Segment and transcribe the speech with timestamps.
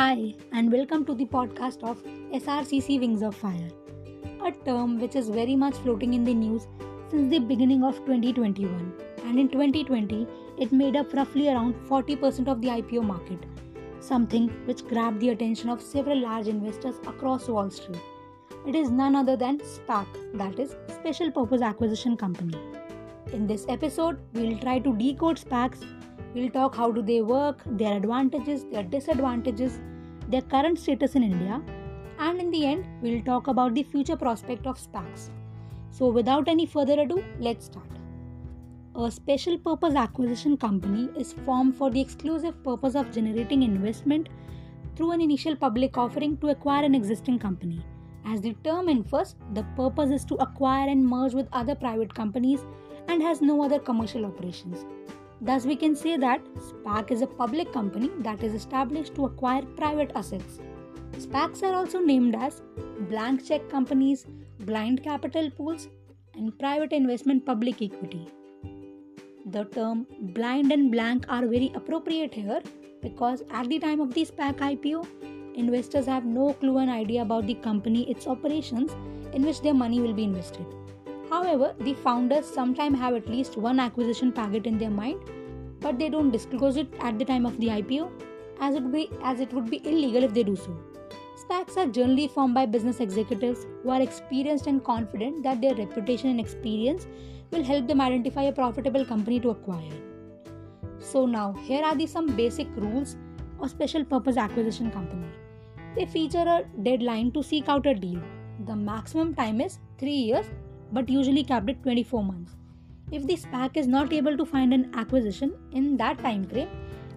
[0.00, 2.02] Hi, and welcome to the podcast of
[2.32, 3.68] SRCC Wings of Fire,
[4.42, 6.68] a term which is very much floating in the news
[7.10, 8.94] since the beginning of 2021.
[9.26, 10.26] And in 2020,
[10.56, 13.44] it made up roughly around 40% of the IPO market,
[13.98, 18.00] something which grabbed the attention of several large investors across Wall Street.
[18.66, 22.58] It is none other than SPAC, that is, Special Purpose Acquisition Company.
[23.34, 25.84] In this episode, we'll try to decode SPACs
[26.32, 29.80] We'll talk how do they work, their advantages, their disadvantages,
[30.30, 31.60] their current status in India,
[32.18, 35.30] and in the end, we'll talk about the future prospect of SPACs.
[35.90, 37.88] So, without any further ado, let's start.
[38.94, 44.28] A special purpose acquisition company is formed for the exclusive purpose of generating investment
[44.96, 47.84] through an initial public offering to acquire an existing company.
[48.24, 52.66] As the term infers, the purpose is to acquire and merge with other private companies
[53.08, 54.84] and has no other commercial operations.
[55.40, 59.62] Thus, we can say that SPAC is a public company that is established to acquire
[59.62, 60.58] private assets.
[61.12, 62.60] SPACs are also named as
[63.08, 64.26] blank check companies,
[64.60, 65.88] blind capital pools,
[66.34, 68.28] and private investment public equity.
[69.46, 72.60] The term blind and blank are very appropriate here
[73.02, 75.06] because at the time of the SPAC IPO,
[75.56, 78.92] investors have no clue and idea about the company, its operations,
[79.32, 80.66] in which their money will be invested.
[81.30, 85.20] However, the founders sometimes have at least one acquisition target in their mind,
[85.80, 88.10] but they don't disclose it at the time of the IPO,
[88.60, 90.76] as it would be, as it would be illegal if they do so.
[91.42, 96.30] SPACs are generally formed by business executives who are experienced and confident that their reputation
[96.30, 97.06] and experience
[97.50, 99.92] will help them identify a profitable company to acquire.
[100.98, 103.16] So now here are the some basic rules
[103.60, 105.28] of special purpose acquisition company.
[105.96, 108.20] They feature a deadline to seek out a deal.
[108.66, 110.46] The maximum time is 3 years
[110.92, 112.56] but usually capped at 24 months.
[113.10, 116.68] If the SPAC is not able to find an acquisition in that time frame,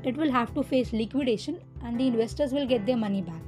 [0.03, 3.41] it will have to face liquidation and the investors will get their money back.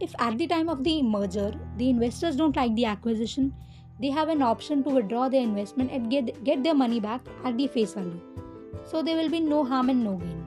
[0.00, 3.52] If at the time of the merger the investors don't like the acquisition,
[4.00, 7.56] they have an option to withdraw their investment and get, get their money back at
[7.56, 8.20] the face value.
[8.86, 10.46] So there will be no harm and no gain.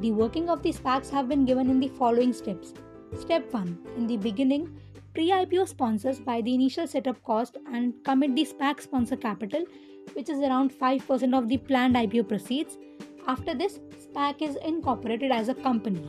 [0.00, 2.72] The working of the SPACs have been given in the following steps.
[3.18, 4.78] Step 1 In the beginning,
[5.18, 9.64] Pre-IPO sponsors buy the initial setup cost and commit the SPAC sponsor capital,
[10.12, 12.78] which is around 5% of the planned IPO proceeds.
[13.26, 16.08] After this, SPAC is incorporated as a company.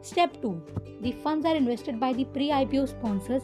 [0.00, 0.62] Step 2.
[1.00, 3.42] The funds are invested by the pre-IPO sponsors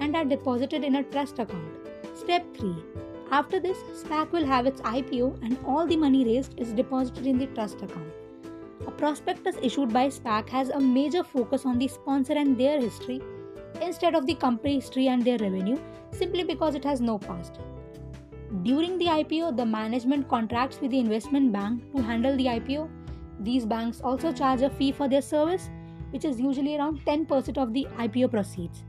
[0.00, 1.72] and are deposited in a trust account.
[2.14, 2.74] Step 3.
[3.30, 7.38] After this, SPAC will have its IPO and all the money raised is deposited in
[7.38, 8.12] the trust account.
[8.86, 13.22] A prospectus issued by SPAC has a major focus on the sponsor and their history
[13.80, 15.78] instead of the company history and their revenue
[16.10, 17.58] simply because it has no past.
[18.62, 22.88] During the IPO, the management contracts with the investment bank to handle the IPO.
[23.40, 25.70] These banks also charge a fee for their service,
[26.10, 28.84] which is usually around 10% of the IPO proceeds.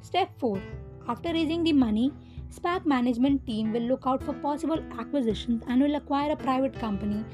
[0.00, 0.58] Step 4
[1.06, 2.12] After raising the money,
[2.50, 7.24] SPAC management team will look out for possible acquisitions and will acquire a private company,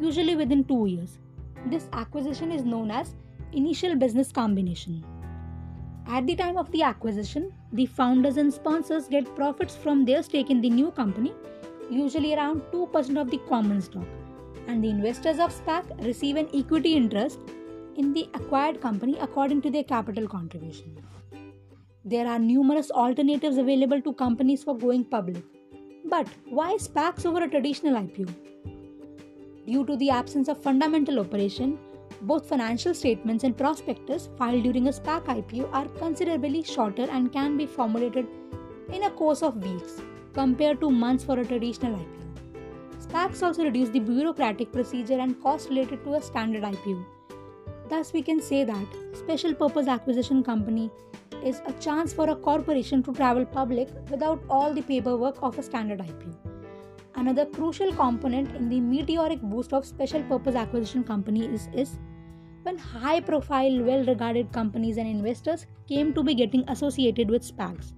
[0.00, 1.18] usually within 2 years.
[1.66, 3.14] This acquisition is known as
[3.52, 5.04] initial business combination.
[6.10, 10.48] At the time of the acquisition, the founders and sponsors get profits from their stake
[10.48, 11.34] in the new company,
[11.90, 14.06] usually around 2% of the common stock,
[14.66, 17.38] and the investors of SPAC receive an equity interest
[17.96, 20.98] in the acquired company according to their capital contribution.
[22.06, 25.44] There are numerous alternatives available to companies for going public.
[26.08, 28.34] But why SPACs over a traditional IPO?
[29.66, 31.78] Due to the absence of fundamental operation,
[32.22, 37.56] both financial statements and prospectus filed during a SPAC IPO are considerably shorter and can
[37.56, 38.26] be formulated
[38.92, 40.02] in a course of weeks
[40.34, 42.18] compared to months for a traditional IPO.
[43.06, 47.04] SPACs also reduce the bureaucratic procedure and cost related to a standard IPO.
[47.88, 50.90] Thus, we can say that special purpose acquisition company
[51.42, 55.62] is a chance for a corporation to travel public without all the paperwork of a
[55.62, 56.34] standard IPO.
[57.14, 61.98] Another crucial component in the meteoric boost of special purpose acquisition companies is, is
[62.68, 67.94] when high profile, well regarded companies and investors came to be getting associated with SPACs.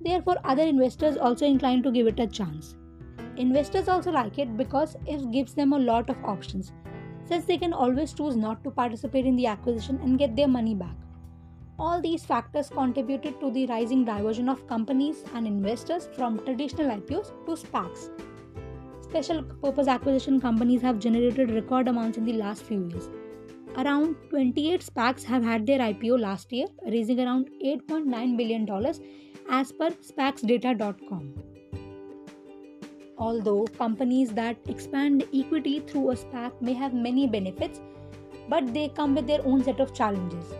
[0.00, 2.76] Therefore, other investors also inclined to give it a chance.
[3.36, 6.70] Investors also like it because it gives them a lot of options,
[7.24, 10.76] since they can always choose not to participate in the acquisition and get their money
[10.76, 10.94] back.
[11.76, 17.32] All these factors contributed to the rising diversion of companies and investors from traditional IPOs
[17.46, 18.10] to SPACs
[19.02, 23.08] special purpose acquisition companies have generated record amounts in the last few years.
[23.78, 28.66] Around 28 SPACs have had their IPO last year, raising around $8.9 billion
[29.50, 31.34] as per SPACsdata.com.
[33.18, 37.82] Although companies that expand equity through a SPAC may have many benefits,
[38.48, 40.54] but they come with their own set of challenges.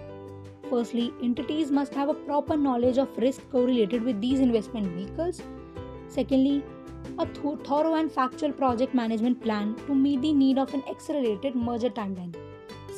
[0.69, 5.41] Firstly, entities must have a proper knowledge of risk correlated with these investment vehicles.
[6.09, 6.63] Secondly,
[7.19, 11.89] a thorough and factual project management plan to meet the need of an accelerated merger
[11.89, 12.35] timeline.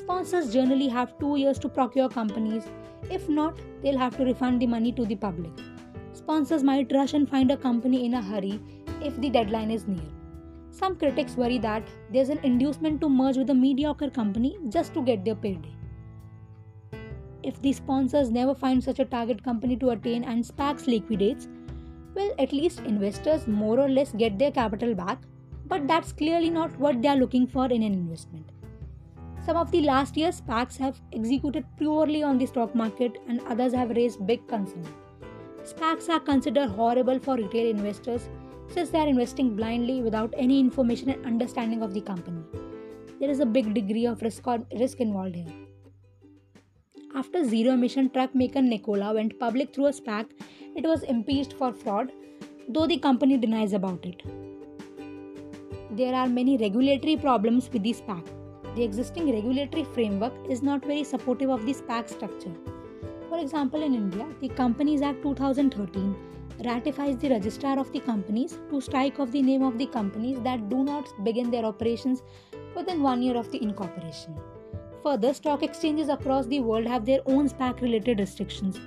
[0.08, 2.64] Sponsors generally have two years to procure companies.
[3.10, 5.52] If not, they'll have to refund the money to the public.
[6.14, 8.58] Sponsors might rush and find a company in a hurry
[9.02, 10.08] if the deadline is near.
[10.70, 15.02] Some critics worry that there's an inducement to merge with a mediocre company just to
[15.02, 15.76] get their payday.
[17.42, 21.48] If the sponsors never find such a target company to attain and SPACs liquidates,
[22.14, 25.20] well, at least investors more or less get their capital back,
[25.66, 28.52] but that's clearly not what they are looking for in an investment.
[29.48, 33.72] Some of the last year's SPACs have executed purely on the stock market and others
[33.72, 34.84] have raised big concern.
[35.64, 38.28] SPACs are considered horrible for retail investors
[38.68, 42.42] since they are investing blindly without any information and understanding of the company.
[43.20, 44.44] There is a big degree of risk,
[44.78, 45.54] risk involved here.
[47.14, 50.26] After zero emission truck maker Nikola went public through a SPAC,
[50.76, 52.12] it was impeached for fraud,
[52.68, 54.22] though the company denies about it.
[55.92, 58.37] There are many regulatory problems with the SPAC.
[58.78, 62.52] The existing regulatory framework is not very supportive of the SPAC structure.
[63.28, 66.14] For example, in India, the Companies Act 2013
[66.64, 70.68] ratifies the registrar of the companies to strike off the name of the companies that
[70.68, 72.22] do not begin their operations
[72.76, 74.36] within one year of the incorporation.
[75.02, 78.78] Further, stock exchanges across the world have their own SPAC related restrictions.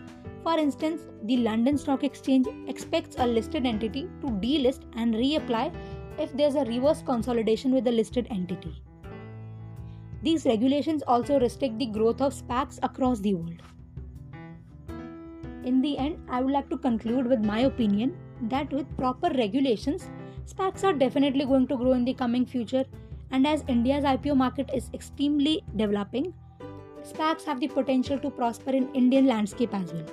[0.41, 5.75] For instance, the London Stock Exchange expects a listed entity to delist and reapply
[6.17, 8.81] if there's a reverse consolidation with the listed entity.
[10.21, 13.61] These regulations also restrict the growth of SPACs across the world.
[15.63, 20.09] In the end, I would like to conclude with my opinion that with proper regulations,
[20.45, 22.85] SPACs are definitely going to grow in the coming future
[23.31, 26.33] and as India's IPO market is extremely developing,
[27.03, 30.05] SPACs have the potential to prosper in Indian landscape as well.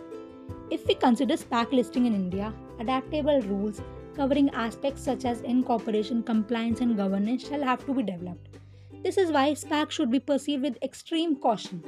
[0.70, 3.82] If we consider SPAC listing in India, adaptable rules
[4.14, 8.49] covering aspects such as incorporation, compliance, and governance shall have to be developed.
[9.02, 11.82] This is why SPAC should be perceived with extreme caution,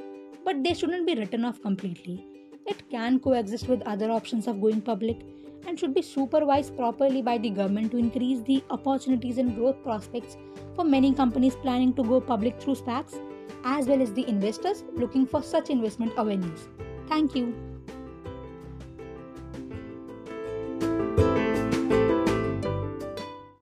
[0.45, 2.25] but they shouldn't be written off completely.
[2.65, 5.19] It can coexist with other options of going public
[5.67, 10.37] and should be supervised properly by the government to increase the opportunities and growth prospects
[10.75, 13.19] for many companies planning to go public through SPACs,
[13.65, 16.69] as well as the investors looking for such investment avenues.
[17.07, 17.70] Thank you.